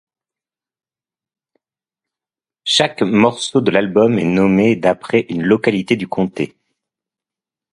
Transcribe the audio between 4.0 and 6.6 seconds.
est nommé d'après une localité du comté.